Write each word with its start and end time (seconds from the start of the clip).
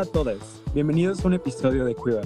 Hola 0.00 0.08
a 0.08 0.12
todos, 0.12 0.62
bienvenidos 0.72 1.22
a 1.22 1.28
un 1.28 1.34
episodio 1.34 1.84
de 1.84 1.94
Cuiva, 1.94 2.22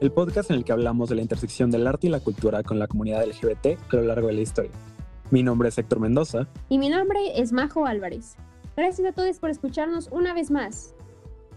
el 0.00 0.12
podcast 0.12 0.50
en 0.50 0.58
el 0.58 0.64
que 0.64 0.70
hablamos 0.70 1.08
de 1.08 1.16
la 1.16 1.22
intersección 1.22 1.68
del 1.68 1.84
arte 1.88 2.06
y 2.06 2.10
la 2.10 2.20
cultura 2.20 2.62
con 2.62 2.78
la 2.78 2.86
comunidad 2.86 3.26
LGBT 3.26 3.66
a 3.90 3.96
lo 3.96 4.02
largo 4.02 4.28
de 4.28 4.34
la 4.34 4.40
historia. 4.40 4.70
Mi 5.32 5.42
nombre 5.42 5.70
es 5.70 5.78
Héctor 5.78 5.98
Mendoza. 5.98 6.46
Y 6.68 6.78
mi 6.78 6.90
nombre 6.90 7.18
es 7.34 7.50
Majo 7.52 7.86
Álvarez. 7.86 8.36
Gracias 8.76 9.08
a 9.08 9.12
todos 9.12 9.40
por 9.40 9.50
escucharnos 9.50 10.10
una 10.12 10.32
vez 10.32 10.52
más. 10.52 10.94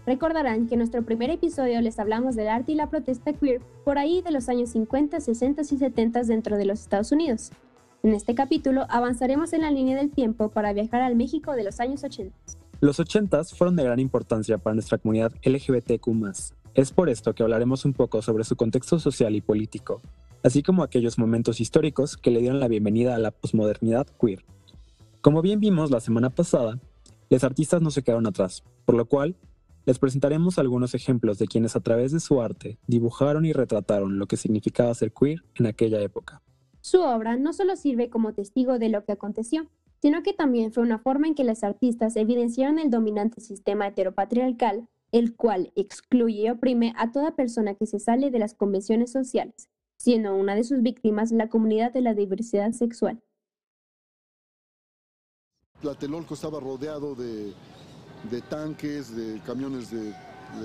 Recordarán 0.04 0.66
que 0.66 0.74
en 0.74 0.80
nuestro 0.80 1.04
primer 1.04 1.30
episodio 1.30 1.80
les 1.80 2.00
hablamos 2.00 2.34
del 2.34 2.48
arte 2.48 2.72
y 2.72 2.74
la 2.74 2.90
protesta 2.90 3.32
queer 3.32 3.60
por 3.84 3.98
ahí 3.98 4.22
de 4.22 4.32
los 4.32 4.48
años 4.48 4.70
50, 4.70 5.20
60 5.20 5.62
y 5.62 5.64
70 5.64 6.22
dentro 6.24 6.56
de 6.56 6.64
los 6.64 6.80
Estados 6.80 7.12
Unidos. 7.12 7.52
En 8.02 8.14
este 8.14 8.34
capítulo 8.34 8.84
avanzaremos 8.88 9.52
en 9.52 9.60
la 9.60 9.70
línea 9.70 9.96
del 9.96 10.10
tiempo 10.10 10.48
para 10.48 10.72
viajar 10.72 11.02
al 11.02 11.14
México 11.14 11.52
de 11.52 11.62
los 11.62 11.78
años 11.78 12.02
80. 12.02 12.34
Los 12.86 13.00
80 13.00 13.42
fueron 13.42 13.74
de 13.74 13.82
gran 13.82 13.98
importancia 13.98 14.58
para 14.58 14.74
nuestra 14.74 14.98
comunidad 14.98 15.32
LGBTQ. 15.42 16.08
Es 16.74 16.92
por 16.92 17.08
esto 17.08 17.34
que 17.34 17.42
hablaremos 17.42 17.84
un 17.84 17.92
poco 17.92 18.22
sobre 18.22 18.44
su 18.44 18.54
contexto 18.54 19.00
social 19.00 19.34
y 19.34 19.40
político, 19.40 20.00
así 20.44 20.62
como 20.62 20.84
aquellos 20.84 21.18
momentos 21.18 21.60
históricos 21.60 22.16
que 22.16 22.30
le 22.30 22.38
dieron 22.38 22.60
la 22.60 22.68
bienvenida 22.68 23.16
a 23.16 23.18
la 23.18 23.32
posmodernidad 23.32 24.06
queer. 24.20 24.44
Como 25.20 25.42
bien 25.42 25.58
vimos 25.58 25.90
la 25.90 25.98
semana 25.98 26.30
pasada, 26.30 26.78
los 27.28 27.42
artistas 27.42 27.82
no 27.82 27.90
se 27.90 28.04
quedaron 28.04 28.28
atrás, 28.28 28.62
por 28.84 28.94
lo 28.94 29.06
cual 29.06 29.34
les 29.84 29.98
presentaremos 29.98 30.60
algunos 30.60 30.94
ejemplos 30.94 31.38
de 31.38 31.48
quienes 31.48 31.74
a 31.74 31.80
través 31.80 32.12
de 32.12 32.20
su 32.20 32.40
arte 32.40 32.78
dibujaron 32.86 33.44
y 33.46 33.52
retrataron 33.52 34.20
lo 34.20 34.26
que 34.26 34.36
significaba 34.36 34.94
ser 34.94 35.12
queer 35.12 35.42
en 35.56 35.66
aquella 35.66 36.00
época. 36.00 36.40
Su 36.82 37.00
obra 37.00 37.36
no 37.36 37.52
solo 37.52 37.74
sirve 37.74 38.10
como 38.10 38.32
testigo 38.32 38.78
de 38.78 38.90
lo 38.90 39.04
que 39.04 39.10
aconteció, 39.10 39.66
sino 40.00 40.22
que 40.22 40.32
también 40.32 40.72
fue 40.72 40.82
una 40.82 40.98
forma 40.98 41.26
en 41.26 41.34
que 41.34 41.44
los 41.44 41.64
artistas 41.64 42.16
evidenciaron 42.16 42.78
el 42.78 42.90
dominante 42.90 43.40
sistema 43.40 43.88
heteropatriarcal, 43.88 44.88
el 45.12 45.34
cual 45.34 45.72
excluye 45.76 46.42
y 46.42 46.50
oprime 46.50 46.92
a 46.96 47.12
toda 47.12 47.36
persona 47.36 47.74
que 47.74 47.86
se 47.86 47.98
sale 47.98 48.30
de 48.30 48.38
las 48.38 48.54
convenciones 48.54 49.12
sociales, 49.12 49.68
siendo 49.96 50.34
una 50.34 50.54
de 50.54 50.64
sus 50.64 50.82
víctimas 50.82 51.32
la 51.32 51.48
comunidad 51.48 51.92
de 51.92 52.02
la 52.02 52.14
diversidad 52.14 52.72
sexual. 52.72 53.22
Tlatelolco 55.80 56.34
estaba 56.34 56.60
rodeado 56.60 57.14
de, 57.14 57.52
tanques, 58.48 59.14
de 59.14 59.40
camiones 59.42 59.90
de 59.90 60.12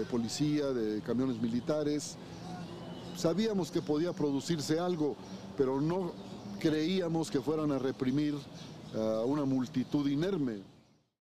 policía, 0.09 0.67
de 0.67 1.01
camiones 1.01 1.41
militares. 1.41 2.17
Sabíamos 3.15 3.71
que 3.71 3.81
podía 3.81 4.13
producirse 4.13 4.79
algo, 4.79 5.15
pero 5.57 5.81
no 5.81 6.13
creíamos 6.59 7.29
que 7.29 7.41
fueran 7.41 7.71
a 7.71 7.79
reprimir 7.79 8.35
a 8.95 9.23
una 9.25 9.45
multitud 9.45 10.07
inerme. 10.07 10.59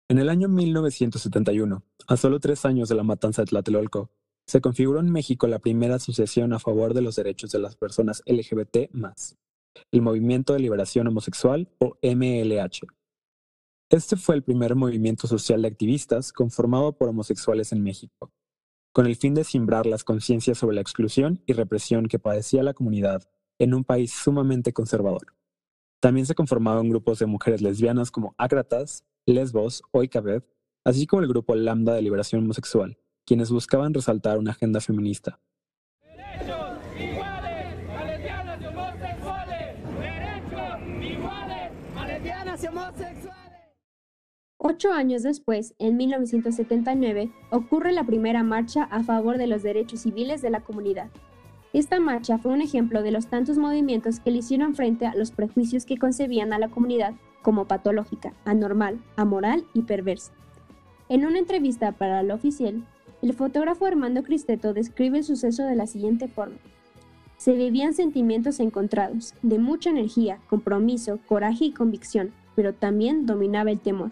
En 0.10 0.20
el 0.20 0.30
año 0.30 0.48
1971, 0.50 1.84
a 2.08 2.18
solo 2.18 2.40
tres 2.40 2.66
años 2.66 2.90
de 2.90 2.96
la 2.96 3.04
matanza 3.04 3.42
de 3.42 3.48
Tlatelolco, 3.48 4.10
se 4.46 4.62
configuró 4.62 5.00
en 5.00 5.12
México 5.12 5.48
la 5.48 5.60
primera 5.60 5.96
asociación 5.96 6.54
a 6.54 6.60
favor 6.60 6.94
de 6.94 7.02
los 7.02 7.16
derechos 7.16 7.52
de 7.52 7.60
las 7.60 7.76
personas 7.76 8.22
LGBT, 8.26 8.90
el 9.92 10.02
Movimiento 10.02 10.54
de 10.54 10.60
Liberación 10.60 11.08
Homosexual 11.08 11.70
o 11.80 11.98
MLH. 12.02 12.88
Este 13.90 14.18
fue 14.18 14.36
el 14.36 14.44
primer 14.44 14.76
movimiento 14.76 15.28
social 15.28 15.62
de 15.62 15.68
activistas 15.70 16.34
conformado 16.34 16.98
por 16.98 17.10
homosexuales 17.10 17.72
en 17.72 17.84
México, 17.84 18.32
con 18.92 19.06
el 19.06 19.16
fin 19.16 19.34
de 19.34 19.44
simbrar 19.44 19.86
las 19.86 20.04
conciencias 20.04 20.58
sobre 20.58 20.76
la 20.76 20.82
exclusión 20.82 21.42
y 21.46 21.54
represión 21.54 22.08
que 22.08 22.20
padecía 22.20 22.64
la 22.64 22.74
comunidad 22.74 23.24
en 23.60 23.74
un 23.74 23.84
país 23.84 24.12
sumamente 24.12 24.74
conservador. 24.74 25.36
También 26.04 26.26
se 26.26 26.36
conformaban 26.36 26.90
grupos 26.90 27.20
de 27.20 27.28
mujeres 27.28 27.62
lesbianas 27.62 28.12
como 28.12 28.36
Ácratas, 28.38 29.06
Lesbos 29.26 29.84
o 29.92 30.04
Icabed, 30.04 30.44
así 30.84 31.08
como 31.08 31.22
el 31.22 31.30
grupo 31.30 31.56
Lambda 31.56 31.94
de 31.94 32.02
Liberación 32.02 32.44
Homosexual, 32.44 32.98
quienes 33.26 33.50
buscaban 33.50 33.94
resaltar 33.94 34.38
una 34.38 34.52
agenda 34.52 34.82
feminista. 34.82 35.40
Derechos 36.02 36.78
iguales 37.00 37.78
a 37.88 38.04
lesbianas 38.04 38.62
y 38.62 38.66
homosexuales. 38.66 39.78
Derechos 39.98 41.10
iguales 41.10 41.72
a 41.96 42.06
lesbianas 42.06 42.64
y 42.66 42.68
homosexuales. 42.68 43.34
Ocho 44.58 44.92
años 44.92 45.24
después, 45.24 45.74
en 45.80 45.96
1979, 45.96 47.32
ocurre 47.50 47.94
la 47.94 48.04
primera 48.04 48.44
marcha 48.44 48.84
a 48.92 49.04
favor 49.04 49.38
de 49.38 49.48
los 49.48 49.64
derechos 49.64 50.02
civiles 50.02 50.42
de 50.42 50.50
la 50.50 50.60
comunidad. 50.66 51.12
Esta 51.74 52.00
marcha 52.00 52.38
fue 52.38 52.54
un 52.54 52.62
ejemplo 52.62 53.02
de 53.02 53.10
los 53.10 53.26
tantos 53.26 53.58
movimientos 53.58 54.20
que 54.20 54.30
le 54.30 54.38
hicieron 54.38 54.76
frente 54.76 55.08
a 55.08 55.16
los 55.16 55.32
prejuicios 55.32 55.86
que 55.86 55.98
concebían 55.98 56.54
a 56.54 56.60
la 56.60 56.70
comunidad 56.70 57.16
como 57.42 57.66
patológica, 57.66 58.32
anormal, 58.46 59.00
amoral 59.16 59.66
y 59.74 59.82
perversa. 59.82 60.34
En 61.10 61.26
una 61.26 61.40
entrevista 61.40 61.92
para 61.92 62.22
la 62.22 62.36
oficial, 62.36 62.86
el 63.24 63.34
fotógrafo 63.34 63.88
Armando 63.88 64.22
Cristeto 64.22 64.76
describe 64.76 65.18
el 65.18 65.24
suceso 65.24 65.64
de 65.64 65.76
la 65.76 65.88
siguiente 65.88 66.28
forma. 66.28 66.58
Se 67.38 67.54
vivían 67.54 67.96
sentimientos 67.96 68.60
encontrados, 68.60 69.34
de 69.42 69.58
mucha 69.58 69.90
energía, 69.90 70.38
compromiso, 70.50 71.20
coraje 71.26 71.66
y 71.66 71.72
convicción, 71.72 72.34
pero 72.56 72.76
también 72.76 73.26
dominaba 73.26 73.72
el 73.72 73.80
temor. 73.80 74.12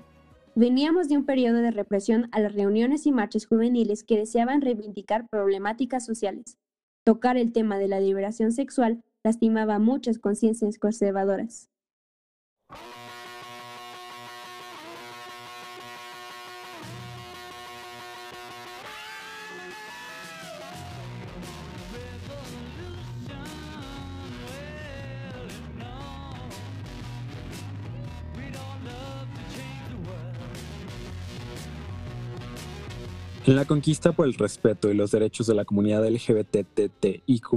Veníamos 0.55 1.09
de 1.09 1.17
un 1.17 1.25
periodo 1.25 1.59
de 1.59 1.69
represión 1.69 2.27
a 2.31 2.39
las 2.39 2.55
reuniones 2.55 3.05
y 3.05 3.11
marchas 3.11 3.45
juveniles 3.45 4.03
que 4.03 4.17
deseaban 4.17 4.61
reivindicar 4.61 5.29
problemáticas 5.29 6.03
sociales. 6.03 6.57
Tocar 7.03 7.35
el 7.35 7.51
tema 7.51 7.79
de 7.79 7.87
la 7.87 7.99
liberación 7.99 8.51
sexual 8.51 9.03
lastimaba 9.23 9.79
muchas 9.79 10.19
conciencias 10.19 10.77
conservadoras. 10.77 11.69
La 33.47 33.65
conquista 33.65 34.11
por 34.11 34.27
el 34.27 34.35
respeto 34.35 34.91
y 34.91 34.93
los 34.93 35.11
derechos 35.11 35.47
de 35.47 35.55
la 35.55 35.65
comunidad 35.65 36.07
LGBTTIQ 36.07 37.53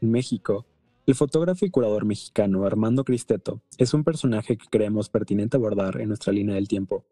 en 0.00 0.10
México, 0.10 0.64
el 1.06 1.14
fotógrafo 1.14 1.66
y 1.66 1.70
curador 1.70 2.06
mexicano 2.06 2.64
Armando 2.64 3.04
Cristeto 3.04 3.60
es 3.76 3.92
un 3.92 4.02
personaje 4.02 4.56
que 4.56 4.66
creemos 4.68 5.08
pertinente 5.08 5.56
abordar 5.56 6.00
en 6.00 6.08
nuestra 6.08 6.32
línea 6.32 6.54
del 6.54 6.68
tiempo. 6.68 7.04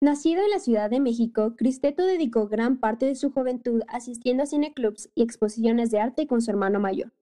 Nacido 0.00 0.42
en 0.42 0.50
la 0.50 0.58
Ciudad 0.58 0.90
de 0.90 1.00
México, 1.00 1.54
Cristeto 1.56 2.04
dedicó 2.04 2.48
gran 2.48 2.78
parte 2.78 3.06
de 3.06 3.14
su 3.14 3.30
juventud 3.30 3.82
asistiendo 3.88 4.42
a 4.42 4.46
cineclubs 4.46 5.08
y 5.14 5.22
exposiciones 5.22 5.90
de 5.90 6.00
arte 6.00 6.26
con 6.26 6.42
su 6.42 6.50
hermano 6.50 6.80
mayor. 6.80 7.12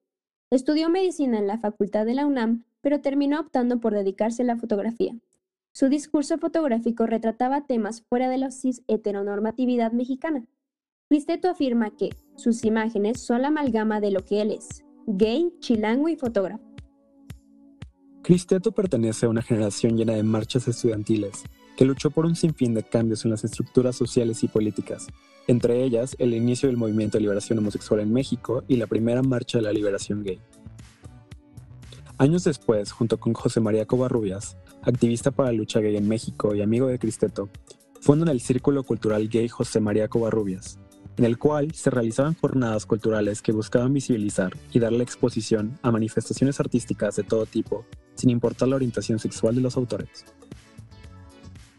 Estudió 0.50 0.88
medicina 0.88 1.38
en 1.38 1.46
la 1.46 1.58
Facultad 1.58 2.04
de 2.04 2.14
la 2.14 2.26
UNAM, 2.26 2.64
pero 2.80 3.00
terminó 3.00 3.38
optando 3.40 3.78
por 3.80 3.94
dedicarse 3.94 4.42
a 4.42 4.46
la 4.46 4.56
fotografía. 4.56 5.14
Su 5.72 5.88
discurso 5.88 6.36
fotográfico 6.38 7.06
retrataba 7.06 7.66
temas 7.66 8.02
fuera 8.02 8.28
de 8.28 8.38
la 8.38 8.50
cis 8.50 8.82
heteronormatividad 8.88 9.92
mexicana. 9.92 10.44
Cristeto 11.08 11.48
afirma 11.48 11.96
que 11.96 12.10
sus 12.36 12.64
imágenes 12.64 13.20
son 13.20 13.42
la 13.42 13.48
amalgama 13.48 14.00
de 14.00 14.10
lo 14.10 14.24
que 14.24 14.42
él 14.42 14.50
es, 14.50 14.84
gay, 15.06 15.52
chilango 15.60 16.08
y 16.08 16.16
fotógrafo. 16.16 16.64
Cristeto 18.22 18.72
pertenece 18.72 19.26
a 19.26 19.28
una 19.28 19.42
generación 19.42 19.96
llena 19.96 20.14
de 20.14 20.22
marchas 20.22 20.68
estudiantiles 20.68 21.44
que 21.76 21.84
luchó 21.84 22.10
por 22.10 22.26
un 22.26 22.36
sinfín 22.36 22.74
de 22.74 22.82
cambios 22.82 23.24
en 23.24 23.30
las 23.30 23.44
estructuras 23.44 23.96
sociales 23.96 24.42
y 24.44 24.48
políticas, 24.48 25.06
entre 25.46 25.82
ellas 25.82 26.14
el 26.18 26.34
inicio 26.34 26.68
del 26.68 26.76
movimiento 26.76 27.16
de 27.16 27.22
liberación 27.22 27.58
homosexual 27.58 28.00
en 28.00 28.12
México 28.12 28.64
y 28.68 28.76
la 28.76 28.86
primera 28.86 29.22
marcha 29.22 29.58
de 29.58 29.62
la 29.62 29.72
liberación 29.72 30.22
gay. 30.22 30.40
Años 32.18 32.44
después, 32.44 32.92
junto 32.92 33.18
con 33.18 33.32
José 33.32 33.60
María 33.60 33.86
Covarrubias, 33.86 34.58
activista 34.82 35.30
para 35.30 35.50
la 35.50 35.58
lucha 35.58 35.80
gay 35.80 35.96
en 35.96 36.08
México 36.08 36.54
y 36.54 36.62
amigo 36.62 36.86
de 36.86 36.98
Cristeto, 36.98 37.48
fundan 38.00 38.28
el 38.28 38.40
Círculo 38.40 38.82
Cultural 38.84 39.28
Gay 39.28 39.48
José 39.48 39.80
María 39.80 40.08
Covarrubias, 40.08 40.78
en 41.16 41.24
el 41.24 41.38
cual 41.38 41.72
se 41.74 41.90
realizaban 41.90 42.34
jornadas 42.34 42.86
culturales 42.86 43.42
que 43.42 43.52
buscaban 43.52 43.92
visibilizar 43.92 44.56
y 44.72 44.78
darle 44.78 45.04
exposición 45.04 45.78
a 45.82 45.90
manifestaciones 45.90 46.60
artísticas 46.60 47.16
de 47.16 47.24
todo 47.24 47.46
tipo, 47.46 47.84
sin 48.14 48.30
importar 48.30 48.68
la 48.68 48.76
orientación 48.76 49.18
sexual 49.18 49.54
de 49.54 49.60
los 49.60 49.76
autores. 49.76 50.24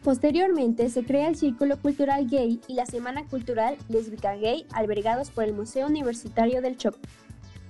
Posteriormente 0.02 0.88
se 0.90 1.04
crea 1.04 1.28
el 1.28 1.36
Círculo 1.36 1.76
Cultural 1.80 2.28
Gay 2.28 2.60
y 2.66 2.74
la 2.74 2.86
Semana 2.86 3.24
Cultural 3.26 3.76
Lésbica 3.88 4.34
Gay 4.34 4.66
albergados 4.72 5.30
por 5.30 5.44
el 5.44 5.52
Museo 5.52 5.86
Universitario 5.86 6.60
del 6.60 6.76
Chopo. 6.76 6.98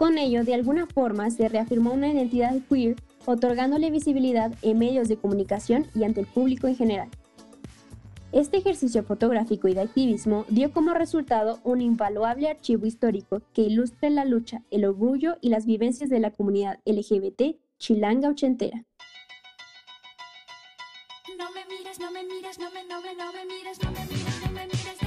Con 0.02 0.18
ello, 0.18 0.42
de 0.42 0.52
alguna 0.52 0.88
forma, 0.88 1.30
se 1.30 1.48
reafirmó 1.48 1.92
una 1.92 2.12
identidad 2.12 2.56
queer 2.68 2.96
otorgándole 3.24 3.88
visibilidad 3.92 4.52
en 4.60 4.76
medios 4.80 5.06
de 5.06 5.16
comunicación 5.16 5.86
y 5.94 6.02
ante 6.02 6.18
el 6.18 6.26
público 6.26 6.66
en 6.66 6.74
general. 6.74 7.08
Este 8.32 8.56
ejercicio 8.56 9.04
fotográfico 9.04 9.68
y 9.68 9.74
de 9.74 9.82
activismo 9.82 10.44
dio 10.48 10.72
como 10.72 10.92
resultado 10.92 11.60
un 11.62 11.80
invaluable 11.80 12.48
archivo 12.48 12.84
histórico 12.84 13.42
que 13.52 13.62
ilustra 13.62 14.10
la 14.10 14.24
lucha, 14.24 14.64
el 14.72 14.86
orgullo 14.86 15.36
y 15.40 15.50
las 15.50 15.66
vivencias 15.66 16.10
de 16.10 16.18
la 16.18 16.32
comunidad 16.32 16.80
LGBT 16.84 17.60
chilanga 17.78 18.28
ochentera. 18.28 18.84
No 21.38 21.52
me 21.52 21.64
mires, 21.66 22.00
no 22.00 22.10
me 22.10 22.24
mires, 22.24 22.58
no 22.58 22.72
me, 22.72 22.82
no 22.88 22.96
no 22.96 23.32
me 23.32 23.44
mires, 23.44 23.78
no 23.80 23.92
me 23.92 24.00
mires, 24.06 24.42
no 24.44 24.50
me 24.50 24.66
mires, 24.66 25.01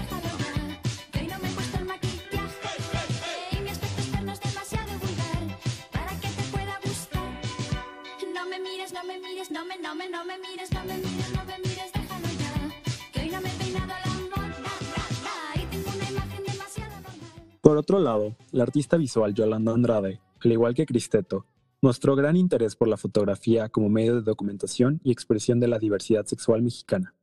Por 17.62 17.78
otro 17.78 18.00
lado, 18.00 18.36
la 18.52 18.64
artista 18.64 18.98
visual 18.98 19.34
Yolanda 19.34 19.74
Andrade, 19.74 20.22
al 20.44 20.52
igual 20.52 20.74
que 20.74 20.86
Cristeto, 20.86 21.46
mostró 21.82 22.16
gran 22.16 22.36
interés 22.36 22.76
por 22.76 22.88
la 22.88 22.98
fotografía 22.98 23.70
como 23.70 23.90
medio 23.90 24.16
de 24.16 24.22
documentación 24.22 25.02
y 25.04 25.12
expresión 25.12 25.60
de 25.60 25.68
la 25.68 25.80
diversidad 25.80 26.26
sexual 26.26 26.62
mexicana. 26.62 27.14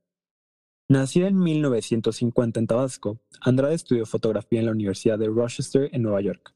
Nacida 0.88 1.28
en 1.28 1.38
1950 1.38 2.60
en 2.60 2.66
Tabasco, 2.66 3.20
Andrade 3.40 3.74
estudió 3.74 4.04
fotografía 4.04 4.60
en 4.60 4.66
la 4.66 4.72
Universidad 4.72 5.18
de 5.18 5.28
Rochester 5.28 5.88
en 5.92 6.02
Nueva 6.02 6.20
York. 6.20 6.54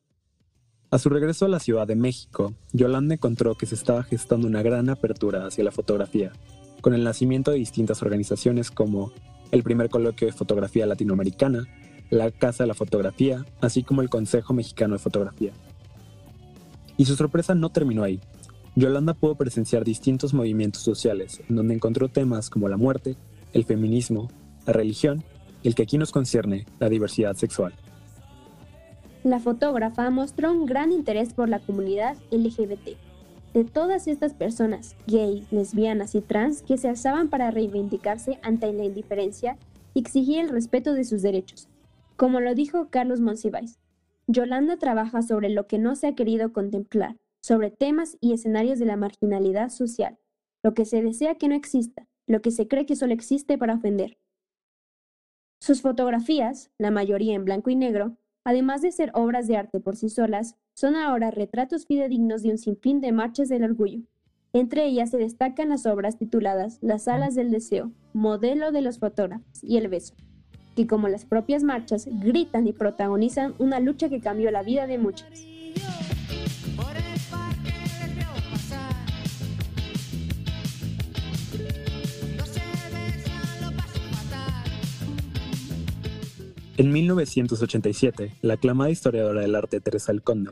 A 0.89 0.99
su 0.99 1.09
regreso 1.09 1.47
a 1.47 1.49
la 1.49 1.59
Ciudad 1.59 1.85
de 1.89 1.97
México, 1.97 2.55
Yolanda 2.73 3.15
encontró 3.15 3.57
que 3.57 3.67
se 3.67 3.75
estaba 3.75 4.05
gestando 4.05 4.47
una 4.47 4.63
gran 4.63 4.89
apertura 4.89 5.45
hacia 5.45 5.65
la 5.65 5.73
fotografía, 5.73 6.33
con 6.81 6.95
el 6.95 7.03
nacimiento 7.03 7.51
de 7.51 7.59
distintas 7.59 8.03
organizaciones 8.03 8.71
como 8.71 9.11
el 9.51 9.65
primer 9.65 9.91
coloquio 9.91 10.29
de 10.29 10.33
fotografía 10.33 10.87
latinoamericana, 10.87 11.67
la 12.09 12.31
Casa 12.31 12.63
de 12.63 12.69
la 12.69 12.75
Fotografía, 12.75 13.45
así 13.61 13.83
como 13.83 14.01
el 14.01 14.09
Consejo 14.09 14.55
Mexicano 14.55 14.95
de 14.95 15.01
Fotografía. 15.01 15.53
Y 16.97 17.05
su 17.07 17.17
sorpresa 17.17 17.57
no 17.57 17.71
terminó 17.71 18.05
ahí. 18.05 18.21
Yolanda 18.77 19.15
pudo 19.15 19.35
presenciar 19.35 19.83
distintos 19.83 20.35
movimientos 20.35 20.83
sociales, 20.83 21.43
en 21.49 21.57
donde 21.57 21.75
encontró 21.75 22.09
temas 22.09 22.49
como 22.49 22.69
la 22.69 22.77
muerte, 22.77 23.17
el 23.53 23.65
feminismo, 23.65 24.31
la 24.67 24.73
religión 24.73 25.25
y 25.65 25.69
el 25.69 25.75
que 25.75 25.83
aquí 25.83 25.99
nos 25.99 26.13
concierne, 26.13 26.65
la 26.79 26.89
diversidad 26.89 27.35
sexual. 27.35 27.75
La 29.27 29.41
fotógrafa 29.41 30.09
mostró 30.11 30.53
un 30.53 30.67
gran 30.67 30.93
interés 30.93 31.35
por 31.35 31.49
la 31.49 31.59
comunidad 31.59 32.17
LGBT, 32.31 32.97
de 33.55 33.65
todas 33.65 34.07
estas 34.07 34.35
personas, 34.35 34.95
gay, 35.09 35.45
lesbianas 35.51 36.15
y 36.15 36.21
trans, 36.21 36.63
que 36.63 36.77
se 36.77 36.89
alzaban 36.89 37.29
para 37.29 37.51
reivindicarse 37.51 38.39
ante 38.45 38.73
la 38.73 38.85
indiferencia 38.85 39.59
y 39.95 39.99
exigir 39.99 40.39
el 40.39 40.49
respeto 40.49 40.95
de 40.95 41.03
sus 41.03 41.23
derechos, 41.23 41.69
como 42.15 42.39
lo 42.39 42.55
dijo 42.55 42.87
Carlos 42.89 43.21
Monsiváis, 43.21 43.81
Yolanda 44.29 44.77
trabaja 44.77 45.23
sobre 45.23 45.49
lo 45.49 45.67
que 45.67 45.81
no 45.81 45.97
se 45.97 46.07
ha 46.07 46.15
querido 46.15 46.53
contemplar, 46.53 47.17
sobre 47.43 47.73
temas 47.73 48.19
y 48.21 48.33
escenarios 48.33 48.79
de 48.79 48.87
la 48.87 48.97
marginalidad 48.97 49.71
social, 49.71 50.21
lo 50.63 50.73
que 50.73 50.85
se 50.85 51.03
desea 51.03 51.35
que 51.35 51.49
no 51.49 51.57
exista, 51.57 52.07
lo 52.29 52.43
que 52.43 52.53
se 52.53 52.69
cree 52.69 52.87
que 52.87 52.95
solo 52.95 53.13
existe 53.13 53.59
para 53.59 53.75
ofender. 53.75 54.19
Sus 55.61 55.83
fotografías, 55.83 56.71
la 56.79 56.93
mayoría 56.93 57.35
en 57.35 57.45
blanco 57.45 57.71
y 57.71 57.75
negro, 57.75 58.17
además 58.47 58.81
de 58.81 58.93
ser 58.93 59.11
obras 59.13 59.49
de 59.49 59.57
arte 59.57 59.81
por 59.81 59.97
sí 59.97 60.09
solas, 60.09 60.55
son 60.73 60.95
ahora 60.95 61.33
retratos 61.33 61.85
fidedignos 61.85 62.45
de 62.45 62.51
un 62.51 62.59
sinfín 62.59 63.01
de 63.01 63.11
marchas 63.11 63.49
del 63.49 63.65
orgullo. 63.65 64.03
Entre 64.53 64.87
ellas 64.87 65.11
se 65.11 65.19
destacan 65.19 65.69
las 65.69 65.85
obras 65.85 66.17
tituladas 66.17 66.79
Las 66.81 67.09
alas 67.09 67.35
del 67.35 67.51
deseo, 67.51 67.91
Modelo 68.13 68.71
de 68.71 68.83
los 68.83 69.01
fotógrafos 69.01 69.65
y 69.65 69.79
El 69.79 69.89
beso, 69.89 70.15
que 70.77 70.87
como 70.87 71.09
las 71.09 71.25
propias 71.25 71.65
marchas 71.65 72.07
gritan 72.09 72.69
y 72.69 72.73
protagonizan 72.73 73.55
una 73.59 73.81
lucha 73.81 74.09
que 74.09 74.21
cambió 74.21 74.53
la 74.53 74.63
vida 74.63 74.87
de 74.87 74.99
muchos. 74.99 75.45
En 86.79 86.93
1987, 86.93 88.35
la 88.43 88.55
aclamada 88.55 88.91
historiadora 88.91 89.41
del 89.41 89.55
arte 89.55 89.81
Teresa 89.81 90.13
El 90.13 90.23
Conde 90.23 90.51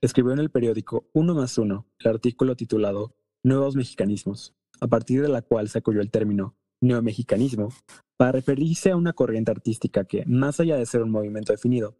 escribió 0.00 0.32
en 0.32 0.38
el 0.38 0.48
periódico 0.48 1.10
Uno 1.12 1.34
más 1.34 1.58
Uno 1.58 1.86
el 1.98 2.10
artículo 2.10 2.56
titulado 2.56 3.14
Nuevos 3.42 3.76
Mexicanismos, 3.76 4.56
a 4.80 4.86
partir 4.86 5.20
de 5.20 5.28
la 5.28 5.42
cual 5.42 5.68
se 5.68 5.80
acudió 5.80 6.00
el 6.00 6.10
término 6.10 6.56
neomexicanismo 6.80 7.68
para 8.16 8.32
referirse 8.32 8.92
a 8.92 8.96
una 8.96 9.12
corriente 9.12 9.50
artística 9.50 10.04
que, 10.04 10.24
más 10.24 10.58
allá 10.58 10.76
de 10.76 10.86
ser 10.86 11.02
un 11.02 11.10
movimiento 11.10 11.52
definido, 11.52 11.98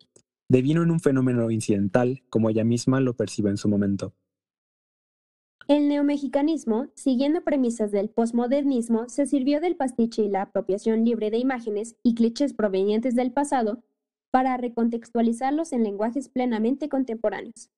devino 0.48 0.82
en 0.82 0.90
un 0.90 1.00
fenómeno 1.00 1.50
incidental 1.50 2.22
como 2.30 2.48
ella 2.48 2.64
misma 2.64 3.00
lo 3.00 3.18
percibe 3.18 3.50
en 3.50 3.58
su 3.58 3.68
momento. 3.68 4.14
El 5.68 5.86
neomexicanismo, 5.86 6.88
siguiendo 6.94 7.42
premisas 7.42 7.92
del 7.92 8.08
posmodernismo, 8.08 9.10
se 9.10 9.26
sirvió 9.26 9.60
del 9.60 9.76
pastiche 9.76 10.22
y 10.22 10.28
la 10.30 10.40
apropiación 10.40 11.04
libre 11.04 11.30
de 11.30 11.36
imágenes 11.36 11.94
y 12.02 12.14
clichés 12.14 12.54
provenientes 12.54 13.14
del 13.14 13.32
pasado 13.32 13.82
para 14.30 14.56
recontextualizarlos 14.56 15.74
en 15.74 15.84
lenguajes 15.84 16.30
plenamente 16.30 16.88
contemporáneos. 16.88 17.68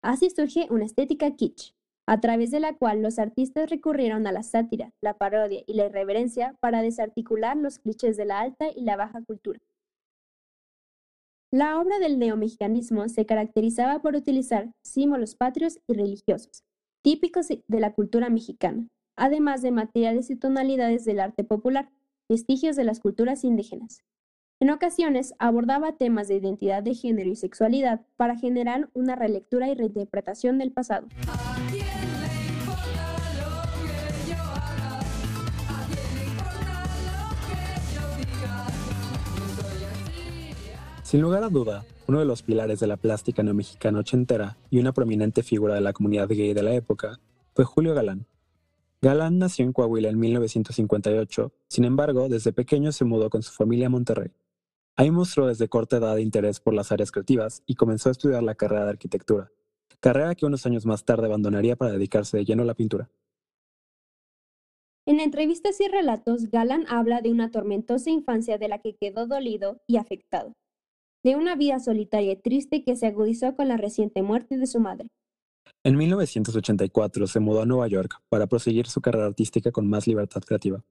Así 0.00 0.30
surge 0.30 0.68
una 0.70 0.84
estética 0.84 1.34
kitsch, 1.34 1.74
a 2.06 2.20
través 2.20 2.52
de 2.52 2.60
la 2.60 2.74
cual 2.74 3.02
los 3.02 3.18
artistas 3.18 3.68
recurrieron 3.68 4.28
a 4.28 4.32
la 4.32 4.44
sátira, 4.44 4.92
la 5.00 5.18
parodia 5.18 5.64
y 5.66 5.74
la 5.74 5.86
irreverencia 5.86 6.56
para 6.60 6.82
desarticular 6.82 7.56
los 7.56 7.80
clichés 7.80 8.16
de 8.16 8.26
la 8.26 8.38
alta 8.38 8.66
y 8.70 8.82
la 8.82 8.94
baja 8.94 9.22
cultura. 9.22 9.58
La 11.50 11.80
obra 11.80 11.98
del 11.98 12.20
neomexicanismo 12.20 13.08
se 13.08 13.26
caracterizaba 13.26 14.00
por 14.02 14.14
utilizar 14.14 14.72
símbolos 14.84 15.34
patrios 15.34 15.80
y 15.88 15.94
religiosos, 15.94 16.62
típicos 17.02 17.48
de 17.48 17.80
la 17.80 17.92
cultura 17.92 18.28
mexicana, 18.28 18.88
además 19.16 19.62
de 19.62 19.70
materiales 19.70 20.30
y 20.30 20.36
tonalidades 20.36 21.04
del 21.04 21.20
arte 21.20 21.44
popular, 21.44 21.90
vestigios 22.28 22.76
de 22.76 22.84
las 22.84 23.00
culturas 23.00 23.44
indígenas. 23.44 24.04
En 24.60 24.70
ocasiones 24.70 25.34
abordaba 25.38 25.96
temas 25.96 26.28
de 26.28 26.36
identidad 26.36 26.82
de 26.82 26.94
género 26.94 27.30
y 27.30 27.36
sexualidad 27.36 28.02
para 28.16 28.36
generar 28.36 28.90
una 28.92 29.16
relectura 29.16 29.70
y 29.70 29.74
reinterpretación 29.74 30.58
del 30.58 30.72
pasado. 30.72 31.08
Sin 41.02 41.22
lugar 41.22 41.42
a 41.42 41.48
duda, 41.48 41.84
uno 42.10 42.18
de 42.18 42.24
los 42.24 42.42
pilares 42.42 42.80
de 42.80 42.88
la 42.88 42.96
plástica 42.96 43.44
neomexicana 43.44 44.00
ochentera 44.00 44.58
y 44.68 44.80
una 44.80 44.92
prominente 44.92 45.44
figura 45.44 45.76
de 45.76 45.80
la 45.80 45.92
comunidad 45.92 46.28
gay 46.28 46.52
de 46.54 46.62
la 46.64 46.74
época 46.74 47.20
fue 47.54 47.64
Julio 47.64 47.94
Galán. 47.94 48.26
Galán 49.00 49.38
nació 49.38 49.64
en 49.64 49.72
Coahuila 49.72 50.08
en 50.08 50.18
1958, 50.18 51.52
sin 51.68 51.84
embargo, 51.84 52.28
desde 52.28 52.52
pequeño 52.52 52.90
se 52.90 53.04
mudó 53.04 53.30
con 53.30 53.44
su 53.44 53.52
familia 53.52 53.86
a 53.86 53.90
Monterrey. 53.90 54.32
Ahí 54.96 55.12
mostró 55.12 55.46
desde 55.46 55.68
corta 55.68 55.98
edad 55.98 56.16
interés 56.16 56.58
por 56.58 56.74
las 56.74 56.90
áreas 56.90 57.12
creativas 57.12 57.62
y 57.64 57.76
comenzó 57.76 58.08
a 58.08 58.12
estudiar 58.12 58.42
la 58.42 58.56
carrera 58.56 58.86
de 58.86 58.90
arquitectura, 58.90 59.52
carrera 60.00 60.34
que 60.34 60.46
unos 60.46 60.66
años 60.66 60.84
más 60.84 61.04
tarde 61.04 61.26
abandonaría 61.26 61.76
para 61.76 61.92
dedicarse 61.92 62.38
de 62.38 62.44
lleno 62.44 62.64
a 62.64 62.66
la 62.66 62.74
pintura. 62.74 63.08
En 65.06 65.20
entrevistas 65.20 65.80
y 65.80 65.86
relatos, 65.86 66.50
Galán 66.50 66.86
habla 66.88 67.20
de 67.20 67.30
una 67.30 67.52
tormentosa 67.52 68.10
infancia 68.10 68.58
de 68.58 68.66
la 68.66 68.80
que 68.80 68.96
quedó 68.96 69.28
dolido 69.28 69.80
y 69.86 69.96
afectado, 69.96 70.56
de 71.22 71.36
una 71.36 71.54
vida 71.56 71.78
solitaria 71.80 72.32
y 72.32 72.36
triste 72.36 72.82
que 72.82 72.96
se 72.96 73.06
agudizó 73.06 73.54
con 73.56 73.68
la 73.68 73.76
reciente 73.76 74.22
muerte 74.22 74.56
de 74.56 74.66
su 74.66 74.80
madre. 74.80 75.08
En 75.84 75.96
1984 75.96 77.26
se 77.26 77.40
mudó 77.40 77.62
a 77.62 77.66
Nueva 77.66 77.88
York 77.88 78.20
para 78.28 78.46
proseguir 78.46 78.86
su 78.86 79.00
carrera 79.00 79.26
artística 79.26 79.70
con 79.70 79.88
más 79.88 80.06
libertad 80.06 80.42
creativa. 80.42 80.84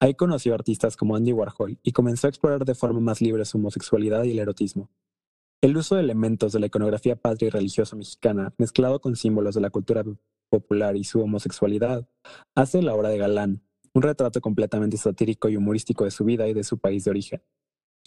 Ahí 0.00 0.14
conoció 0.14 0.54
artistas 0.54 0.96
como 0.96 1.16
Andy 1.16 1.32
Warhol 1.32 1.78
y 1.82 1.92
comenzó 1.92 2.28
a 2.28 2.30
explorar 2.30 2.64
de 2.64 2.74
forma 2.74 3.00
más 3.00 3.20
libre 3.20 3.44
su 3.44 3.58
homosexualidad 3.58 4.24
y 4.24 4.30
el 4.30 4.38
erotismo. 4.38 4.90
El 5.60 5.76
uso 5.76 5.96
de 5.96 6.02
elementos 6.02 6.52
de 6.52 6.60
la 6.60 6.66
iconografía 6.66 7.16
patria 7.16 7.48
y 7.48 7.50
religiosa 7.50 7.96
mexicana, 7.96 8.54
mezclado 8.58 9.00
con 9.00 9.16
símbolos 9.16 9.56
de 9.56 9.60
la 9.60 9.70
cultura 9.70 10.04
popular 10.50 10.96
y 10.96 11.02
su 11.02 11.20
homosexualidad, 11.20 12.08
hace 12.54 12.80
la 12.80 12.94
obra 12.94 13.08
de 13.08 13.18
Galán, 13.18 13.62
un 13.92 14.02
retrato 14.02 14.40
completamente 14.40 14.96
satírico 14.96 15.48
y 15.48 15.56
humorístico 15.56 16.04
de 16.04 16.12
su 16.12 16.24
vida 16.24 16.46
y 16.46 16.54
de 16.54 16.62
su 16.62 16.78
país 16.78 17.04
de 17.04 17.10
origen. 17.10 17.42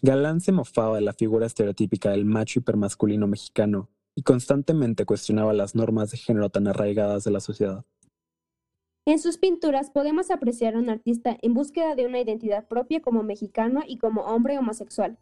Galán 0.02 0.42
se 0.42 0.52
mofaba 0.52 0.96
de 0.96 1.02
la 1.02 1.14
figura 1.14 1.46
estereotípica 1.46 2.10
del 2.12 2.26
macho 2.26 2.60
hipermasculino 2.60 3.28
mexicano 3.28 3.90
y 4.16 4.24
constantemente 4.24 5.06
cuestionaba 5.06 5.54
las 5.54 5.76
normas 5.76 6.12
de 6.12 6.18
género 6.18 6.50
tan 6.50 6.68
arraigadas 6.68 7.24
de 7.24 7.32
la 7.32 7.40
sociedad. 7.40 7.86
En 9.06 9.20
sus 9.20 9.38
pinturas 9.38 9.90
podemos 9.90 10.30
apreciar 10.30 10.76
a 10.76 10.80
un 10.80 10.90
artista 10.90 11.36
en 11.42 11.54
búsqueda 11.54 11.96
de 11.96 12.06
una 12.06 12.20
identidad 12.20 12.68
propia 12.68 13.02
como 13.02 13.24
mexicano 13.24 13.82
y 13.88 13.98
como 13.98 14.22
hombre 14.22 14.58
homosexual. 14.58 15.18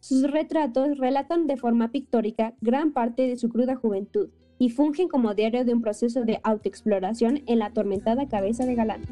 Sus 0.00 0.30
retratos 0.30 0.96
relatan 0.98 1.46
de 1.46 1.56
forma 1.56 1.90
pictórica 1.90 2.54
gran 2.60 2.92
parte 2.92 3.28
de 3.28 3.36
su 3.36 3.48
cruda 3.48 3.76
juventud 3.76 4.30
y 4.58 4.70
fungen 4.70 5.08
como 5.08 5.34
diario 5.34 5.64
de 5.64 5.72
un 5.72 5.82
proceso 5.82 6.24
de 6.24 6.40
autoexploración 6.42 7.42
en 7.46 7.58
la 7.58 7.66
atormentada 7.66 8.28
cabeza 8.28 8.64
de 8.64 8.74
Galán. 8.74 9.02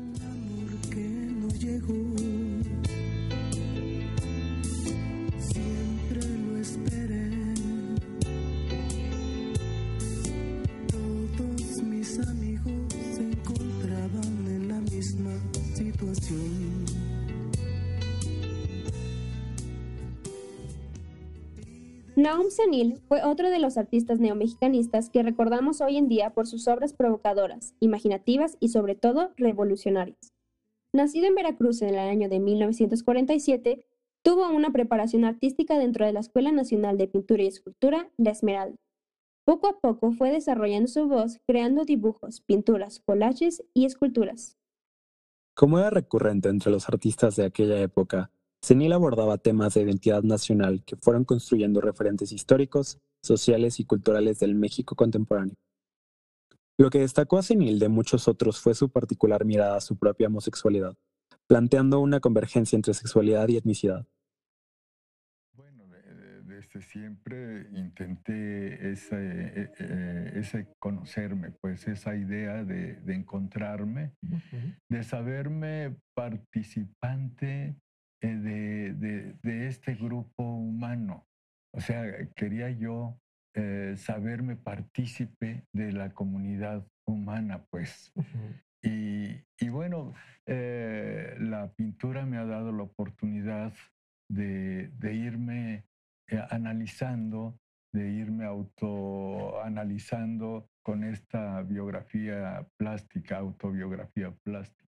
Naum 22.26 22.50
Senil 22.50 23.00
fue 23.06 23.22
otro 23.22 23.50
de 23.50 23.60
los 23.60 23.78
artistas 23.78 24.18
neomexicanistas 24.18 25.10
que 25.10 25.22
recordamos 25.22 25.80
hoy 25.80 25.96
en 25.96 26.08
día 26.08 26.30
por 26.30 26.48
sus 26.48 26.66
obras 26.66 26.92
provocadoras, 26.92 27.76
imaginativas 27.78 28.56
y 28.58 28.70
sobre 28.70 28.96
todo 28.96 29.30
revolucionarias. 29.36 30.32
Nacido 30.92 31.28
en 31.28 31.36
Veracruz 31.36 31.82
en 31.82 31.90
el 31.90 32.00
año 32.00 32.28
de 32.28 32.40
1947, 32.40 33.86
tuvo 34.22 34.48
una 34.48 34.72
preparación 34.72 35.24
artística 35.24 35.78
dentro 35.78 36.04
de 36.04 36.14
la 36.14 36.18
Escuela 36.18 36.50
Nacional 36.50 36.98
de 36.98 37.06
Pintura 37.06 37.44
y 37.44 37.46
Escultura, 37.46 38.10
La 38.16 38.30
Esmeralda. 38.32 38.76
Poco 39.44 39.68
a 39.68 39.78
poco 39.78 40.10
fue 40.10 40.32
desarrollando 40.32 40.88
su 40.88 41.06
voz, 41.06 41.38
creando 41.46 41.84
dibujos, 41.84 42.40
pinturas, 42.40 42.98
collages 42.98 43.62
y 43.72 43.84
esculturas. 43.84 44.56
Como 45.54 45.78
era 45.78 45.90
recurrente 45.90 46.48
entre 46.48 46.72
los 46.72 46.88
artistas 46.88 47.36
de 47.36 47.44
aquella 47.44 47.80
época, 47.80 48.32
Senil 48.66 48.92
abordaba 48.94 49.38
temas 49.38 49.74
de 49.74 49.82
identidad 49.82 50.24
nacional 50.24 50.82
que 50.84 50.96
fueron 50.96 51.24
construyendo 51.24 51.80
referentes 51.80 52.32
históricos, 52.32 52.98
sociales 53.22 53.78
y 53.78 53.84
culturales 53.84 54.40
del 54.40 54.56
México 54.56 54.96
contemporáneo. 54.96 55.54
Lo 56.76 56.90
que 56.90 56.98
destacó 56.98 57.38
a 57.38 57.44
Senil 57.44 57.78
de 57.78 57.88
muchos 57.88 58.26
otros 58.26 58.60
fue 58.60 58.74
su 58.74 58.90
particular 58.90 59.44
mirada 59.44 59.76
a 59.76 59.80
su 59.80 59.96
propia 59.96 60.26
homosexualidad, 60.26 60.96
planteando 61.46 62.00
una 62.00 62.18
convergencia 62.18 62.74
entre 62.74 62.92
sexualidad 62.92 63.46
y 63.46 63.56
etnicidad. 63.56 64.04
Bueno, 65.54 65.84
desde 66.42 66.82
siempre 66.82 67.68
intenté 67.70 68.90
ese, 68.90 69.16
e, 69.16 69.72
e, 69.78 70.40
ese, 70.40 70.74
conocerme, 70.80 71.52
pues 71.60 71.86
esa 71.86 72.16
idea 72.16 72.64
de, 72.64 72.98
encontrarme, 73.14 74.16
de 74.90 75.04
saberme 75.04 75.96
participante 76.16 77.76
eh, 78.28 79.34
de, 79.42 79.68
este 79.68 79.94
grupo 79.94 80.42
humano. 80.42 81.28
O 81.72 81.80
sea, 81.80 82.04
quería 82.34 82.70
yo 82.70 83.16
eh, 83.54 83.94
saberme 83.96 84.56
partícipe 84.56 85.64
de 85.72 85.92
la 85.92 86.12
comunidad 86.12 86.84
humana, 87.06 87.64
pues. 87.70 88.12
y, 88.82 89.44
bueno, 89.68 90.12
eh, 90.46 91.36
la 91.38 91.72
pintura 91.74 92.26
me 92.26 92.38
ha 92.38 92.44
dado 92.44 92.72
la 92.72 92.82
oportunidad 92.82 93.72
de, 94.28 94.90
irme 95.02 95.84
analizando, 96.50 97.60
de 97.92 98.10
irme 98.10 98.44
autoanalizando 98.44 100.68
con 100.82 101.04
esta 101.04 101.62
biografía 101.62 102.66
plástica, 102.76 103.38
autobiografía 103.38 104.32
plástica. 104.42 104.86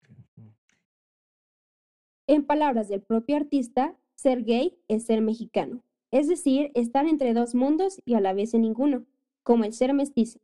En 2.27 2.45
palabras 2.45 2.87
del 2.87 3.01
propio 3.01 3.35
artista, 3.35 3.97
ser 4.15 4.43
gay 4.43 4.77
es 4.87 5.05
ser 5.05 5.21
mexicano, 5.21 5.83
es 6.11 6.27
decir, 6.27 6.71
estar 6.75 7.07
entre 7.07 7.33
dos 7.33 7.55
mundos 7.55 8.01
y 8.05 8.13
a 8.13 8.21
la 8.21 8.33
vez 8.33 8.53
en 8.53 8.61
ninguno, 8.61 9.05
como 9.43 9.63
el 9.63 9.73
ser 9.73 9.93
mestizo. 9.93 10.39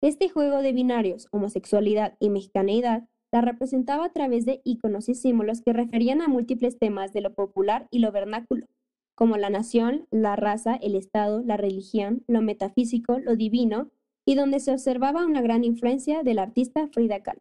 Este 0.00 0.28
juego 0.28 0.62
de 0.62 0.72
binarios, 0.72 1.28
homosexualidad 1.30 2.16
y 2.18 2.28
mexicaneidad, 2.28 3.08
la 3.30 3.40
representaba 3.40 4.06
a 4.06 4.12
través 4.12 4.44
de 4.44 4.60
iconos 4.64 5.08
y 5.08 5.14
símbolos 5.14 5.62
que 5.62 5.72
referían 5.72 6.20
a 6.20 6.28
múltiples 6.28 6.78
temas 6.78 7.12
de 7.12 7.20
lo 7.20 7.34
popular 7.34 7.86
y 7.90 8.00
lo 8.00 8.12
vernáculo, 8.12 8.66
como 9.14 9.36
la 9.36 9.48
nación, 9.48 10.06
la 10.10 10.36
raza, 10.36 10.74
el 10.74 10.96
Estado, 10.96 11.42
la 11.42 11.56
religión, 11.56 12.24
lo 12.26 12.42
metafísico, 12.42 13.20
lo 13.20 13.36
divino, 13.36 13.90
y 14.26 14.34
donde 14.34 14.60
se 14.60 14.72
observaba 14.72 15.24
una 15.24 15.40
gran 15.40 15.64
influencia 15.64 16.22
del 16.22 16.38
artista 16.38 16.88
Frida 16.88 17.22
Kahlo. 17.22 17.40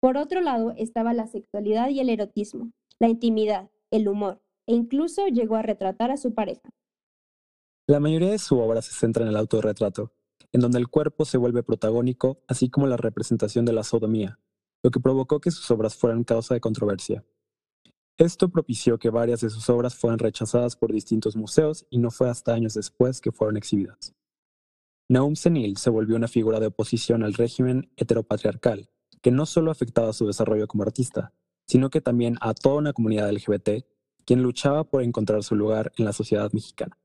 Por 0.00 0.16
otro 0.16 0.40
lado 0.40 0.74
estaba 0.76 1.14
la 1.14 1.26
sexualidad 1.26 1.88
y 1.88 2.00
el 2.00 2.10
erotismo, 2.10 2.72
la 2.98 3.08
intimidad, 3.08 3.70
el 3.90 4.08
humor, 4.08 4.40
e 4.66 4.74
incluso 4.74 5.26
llegó 5.28 5.56
a 5.56 5.62
retratar 5.62 6.10
a 6.10 6.16
su 6.16 6.34
pareja. 6.34 6.70
La 7.86 8.00
mayoría 8.00 8.30
de 8.30 8.38
su 8.38 8.58
obra 8.58 8.82
se 8.82 8.92
centra 8.92 9.22
en 9.22 9.28
el 9.28 9.36
autorretrato, 9.36 10.12
en 10.52 10.60
donde 10.60 10.78
el 10.78 10.88
cuerpo 10.88 11.24
se 11.24 11.38
vuelve 11.38 11.62
protagónico, 11.62 12.42
así 12.48 12.68
como 12.68 12.86
la 12.86 12.96
representación 12.96 13.64
de 13.64 13.72
la 13.72 13.84
sodomía, 13.84 14.40
lo 14.82 14.90
que 14.90 15.00
provocó 15.00 15.40
que 15.40 15.50
sus 15.50 15.70
obras 15.70 15.94
fueran 15.94 16.24
causa 16.24 16.54
de 16.54 16.60
controversia. 16.60 17.24
Esto 18.18 18.48
propició 18.48 18.98
que 18.98 19.10
varias 19.10 19.42
de 19.42 19.50
sus 19.50 19.68
obras 19.68 19.94
fueran 19.94 20.18
rechazadas 20.18 20.74
por 20.74 20.90
distintos 20.90 21.36
museos 21.36 21.86
y 21.90 21.98
no 21.98 22.10
fue 22.10 22.30
hasta 22.30 22.54
años 22.54 22.74
después 22.74 23.20
que 23.20 23.30
fueron 23.30 23.58
exhibidas. 23.58 24.14
Naum 25.08 25.36
Senil 25.36 25.76
se 25.76 25.90
volvió 25.90 26.16
una 26.16 26.26
figura 26.26 26.58
de 26.58 26.66
oposición 26.66 27.22
al 27.22 27.34
régimen 27.34 27.92
heteropatriarcal, 27.96 28.88
que 29.20 29.30
no 29.30 29.44
solo 29.46 29.70
afectaba 29.70 30.12
su 30.12 30.26
desarrollo 30.26 30.66
como 30.66 30.82
artista, 30.82 31.34
sino 31.66 31.90
que 31.90 32.00
también 32.00 32.36
a 32.40 32.54
toda 32.54 32.76
una 32.76 32.92
comunidad 32.92 33.30
LGBT 33.30 33.84
quien 34.24 34.42
luchaba 34.42 34.84
por 34.84 35.02
encontrar 35.02 35.42
su 35.42 35.54
lugar 35.54 35.92
en 35.96 36.04
la 36.04 36.12
sociedad 36.12 36.50
mexicana. 36.52 36.98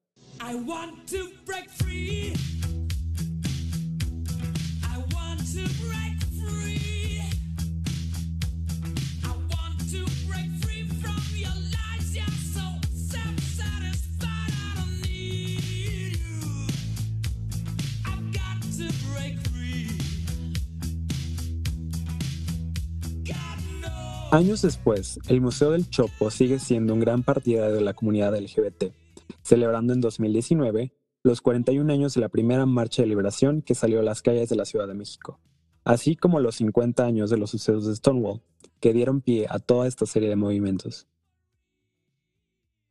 Años 24.32 24.62
después, 24.62 25.20
el 25.28 25.42
Museo 25.42 25.72
del 25.72 25.90
Chopo 25.90 26.32
sigue 26.32 26.58
siendo 26.58 26.94
un 26.94 27.02
gran 27.02 27.22
partidario 27.22 27.76
de 27.76 27.82
la 27.82 27.94
comunidad 27.94 28.34
LGBT, 28.34 28.94
celebrando 29.42 29.92
en 29.92 30.00
2019 30.00 30.94
los 31.22 31.42
41 31.42 31.92
años 31.92 32.14
de 32.14 32.22
la 32.22 32.30
primera 32.30 32.66
marcha 32.66 33.02
de 33.02 33.10
liberación 33.10 33.62
que 33.62 33.76
salió 33.76 34.00
a 34.00 34.04
las 34.04 34.22
calles 34.22 34.48
de 34.48 34.56
la 34.56 34.64
Ciudad 34.64 34.88
de 34.88 34.94
México, 34.94 35.42
así 35.84 36.16
como 36.16 36.40
los 36.40 36.56
50 36.56 37.04
años 37.04 37.30
de 37.30 37.36
los 37.36 37.52
sucesos 37.52 37.86
de 37.86 37.94
Stonewall, 37.94 38.42
que 38.80 38.94
dieron 38.94 39.20
pie 39.20 39.48
a 39.50 39.60
toda 39.60 39.86
esta 39.86 40.06
serie 40.06 40.30
de 40.30 40.38
movimientos. 40.38 41.10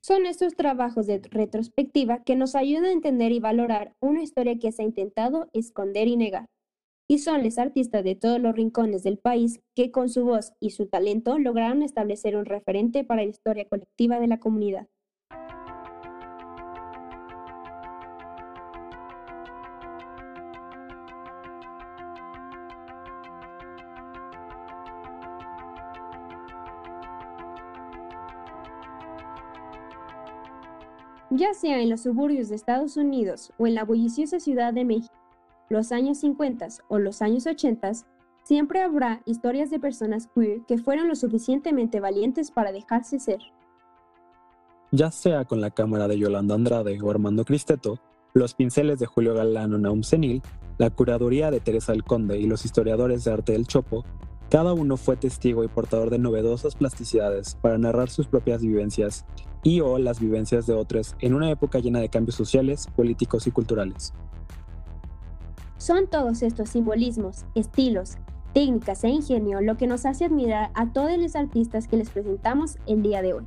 Son 0.03 0.27
estos 0.27 0.55
trabajos 0.57 1.07
de 1.07 1.23
retrospectiva 1.31 2.23
que 2.23 2.37
nos 2.37 2.55
ayudan 2.55 2.85
a 2.85 2.93
entender 2.93 3.33
y 3.33 3.41
valorar 3.41 3.97
una 4.01 4.23
historia 4.23 4.59
que 4.59 4.73
se 4.73 4.83
ha 4.83 4.85
intentado 4.85 5.49
esconder 5.55 6.07
y 6.07 6.19
negar 6.19 6.51
y 7.11 7.19
son 7.19 7.43
los 7.43 7.59
artistas 7.59 8.05
de 8.05 8.15
todos 8.15 8.39
los 8.39 8.55
rincones 8.55 9.03
del 9.03 9.19
país 9.19 9.61
que 9.75 9.91
con 9.91 10.09
su 10.09 10.25
voz 10.25 10.53
y 10.61 10.71
su 10.71 10.87
talento 10.87 11.41
lograron 11.41 11.83
establecer 11.83 12.37
un 12.37 12.45
referente 12.45 13.03
para 13.03 13.25
la 13.25 13.29
historia 13.29 13.69
colectiva 13.69 14.21
de 14.21 14.29
la 14.29 14.39
comunidad. 14.39 14.87
Ya 31.31 31.55
sea 31.55 31.83
en 31.83 31.91
los 31.91 32.03
suburbios 32.03 32.51
de 32.51 32.55
Estados 32.55 32.97
Unidos 32.97 33.53
o 33.59 33.67
en 33.67 33.75
la 33.75 33.85
bulliciosa 33.85 34.39
Ciudad 34.39 34.73
de 34.73 34.85
México, 34.85 35.20
los 35.71 35.93
años 35.93 36.19
50 36.19 36.67
o 36.89 36.99
los 36.99 37.23
años 37.23 37.47
80, 37.47 37.93
siempre 38.43 38.83
habrá 38.83 39.23
historias 39.25 39.71
de 39.71 39.79
personas 39.79 40.29
queer 40.35 40.63
que 40.67 40.79
fueron 40.79 41.09
lo 41.09 41.15
suficientemente 41.15 42.01
valientes 42.01 42.51
para 42.51 42.73
dejarse 42.73 43.21
ser. 43.21 43.39
Ya 44.91 45.13
sea 45.13 45.45
con 45.45 45.61
la 45.61 45.71
cámara 45.71 46.09
de 46.09 46.19
Yolanda 46.19 46.57
Andrade 46.57 47.01
o 47.01 47.09
Armando 47.09 47.45
Cristeto, 47.45 48.01
los 48.35 48.55
pinceles 48.55 48.99
de 48.99 49.07
Julio 49.07 49.35
Galán 49.35 49.73
o 49.73 49.79
Naum 49.79 50.03
Senil, 50.03 50.43
la 50.79 50.91
curaduría 50.91 51.53
de 51.53 51.61
Teresa 51.61 51.93
del 51.93 52.03
Conde 52.03 52.39
y 52.39 52.47
los 52.47 52.65
historiadores 52.65 53.23
de 53.23 53.33
arte 53.33 53.53
del 53.53 53.69
Chopo, 53.69 54.05
cada 54.51 54.73
uno 54.73 54.97
fue 54.97 55.17
testigo 55.17 55.63
y 55.63 55.69
portador 55.69 56.11
de 56.11 56.19
novedosas 56.19 56.75
plasticidades 56.75 57.57
para 57.63 57.79
narrar 57.79 58.11
sus 58.11 58.27
propias 58.27 58.63
vivencias 58.63 59.25
y 59.63 59.81
o 59.81 59.99
las 59.99 60.19
vivencias 60.19 60.67
de 60.67 60.75
otros 60.75 61.15
en 61.21 61.35
una 61.35 61.49
época 61.49 61.79
llena 61.79 62.01
de 62.01 62.09
cambios 62.09 62.35
sociales, 62.35 62.89
políticos 62.97 63.47
y 63.47 63.53
culturales. 63.53 64.13
Son 65.81 66.09
todos 66.09 66.43
estos 66.43 66.69
simbolismos, 66.69 67.47
estilos, 67.55 68.19
técnicas 68.53 69.03
e 69.03 69.09
ingenio 69.09 69.63
lo 69.63 69.79
que 69.79 69.87
nos 69.87 70.05
hace 70.05 70.27
admirar 70.27 70.71
a 70.75 70.93
todos 70.93 71.17
los 71.17 71.35
artistas 71.35 71.89
que 71.89 71.97
les 71.97 72.11
presentamos 72.11 72.77
el 72.87 73.03
día 73.03 73.23
de 73.23 73.33
hoy. 73.33 73.47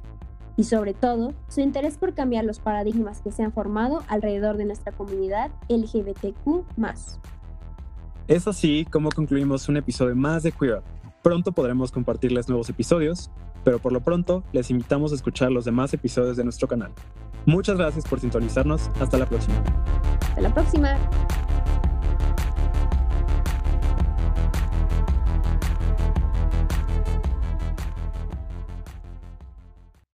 Y 0.58 0.64
sobre 0.64 0.96
todo, 0.96 1.36
su 1.48 1.62
interés 1.62 2.00
por 2.00 2.16
cambiar 2.16 2.44
los 2.44 2.58
paradigmas 2.58 3.22
que 3.22 3.32
se 3.32 3.44
han 3.44 3.54
formado 3.54 4.02
alrededor 4.08 4.58
de 4.58 4.66
nuestra 4.66 4.92
comunidad 4.92 5.52
LGBTQ. 5.70 6.66
Es 8.28 8.48
así 8.48 8.88
como 8.90 9.10
concluimos 9.12 9.70
un 9.70 9.78
episodio 9.78 10.16
más 10.16 10.42
de 10.42 10.52
Queer 10.52 10.82
Pronto 11.22 11.52
podremos 11.52 11.92
compartirles 11.92 12.50
nuevos 12.50 12.68
episodios, 12.68 13.30
pero 13.64 13.78
por 13.78 13.94
lo 13.94 14.02
pronto 14.02 14.44
les 14.54 14.72
invitamos 14.72 15.12
a 15.12 15.16
escuchar 15.16 15.52
los 15.52 15.66
demás 15.66 15.94
episodios 15.94 16.36
de 16.36 16.44
nuestro 16.44 16.68
canal. 16.68 16.92
Muchas 17.46 17.78
gracias 17.78 18.06
por 18.06 18.20
sintonizarnos. 18.20 18.90
Hasta 19.00 19.20
la 19.20 19.28
próxima. 19.28 19.64
Hasta 20.20 20.42
la 20.42 20.52
próxima. 20.52 20.98